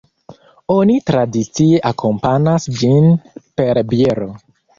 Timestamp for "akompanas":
1.89-2.67